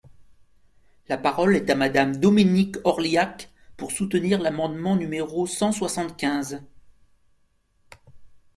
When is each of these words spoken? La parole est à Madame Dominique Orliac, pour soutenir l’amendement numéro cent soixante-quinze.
La 1.09 1.17
parole 1.19 1.55
est 1.55 1.69
à 1.69 1.75
Madame 1.75 2.15
Dominique 2.17 2.77
Orliac, 2.85 3.51
pour 3.77 3.91
soutenir 3.91 4.41
l’amendement 4.41 4.95
numéro 4.95 5.45
cent 5.45 5.71
soixante-quinze. 5.71 6.59